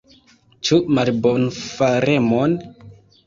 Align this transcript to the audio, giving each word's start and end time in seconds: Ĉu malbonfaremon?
Ĉu 0.69 0.77
malbonfaremon? 0.99 2.57